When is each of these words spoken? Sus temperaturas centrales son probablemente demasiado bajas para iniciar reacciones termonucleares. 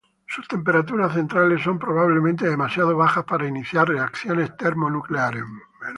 Sus 0.25 0.47
temperaturas 0.47 1.13
centrales 1.13 1.61
son 1.61 1.77
probablemente 1.77 2.47
demasiado 2.49 2.97
bajas 2.97 3.23
para 3.23 3.47
iniciar 3.47 3.87
reacciones 3.87 4.57
termonucleares. 4.57 5.43